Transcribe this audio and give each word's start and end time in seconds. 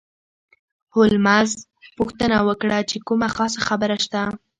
هولمز 0.95 1.51
پوښتنه 1.97 2.37
وکړه 2.47 2.77
چې 2.89 2.97
کومه 3.07 3.27
خاصه 3.35 3.59
خبره 3.67 3.95
شته. 4.05 4.21